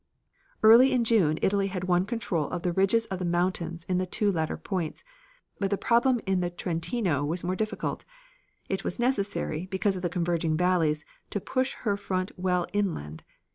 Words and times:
Early 0.63 0.93
in 0.93 1.03
June 1.03 1.37
Italy 1.43 1.67
had 1.67 1.83
won 1.83 2.07
control 2.07 2.49
of 2.49 2.63
the 2.63 2.71
ridges 2.73 3.05
of 3.05 3.19
the 3.19 3.23
mountains 3.23 3.83
in 3.83 3.99
the 3.99 4.07
two 4.07 4.31
latter 4.31 4.57
points, 4.57 5.03
but 5.59 5.69
the 5.69 5.77
problem 5.77 6.19
in 6.25 6.39
the 6.39 6.49
Trentino 6.49 7.23
was 7.23 7.43
more 7.43 7.55
difficult. 7.55 8.03
It 8.67 8.83
was 8.83 8.97
necessary, 8.97 9.67
because 9.67 9.95
of 9.95 10.01
the 10.01 10.09
converging 10.09 10.57
valleys, 10.57 11.05
to 11.29 11.39
push 11.39 11.73
her 11.73 11.97
front 11.97 12.31
well 12.35 12.65
inland. 12.73 13.23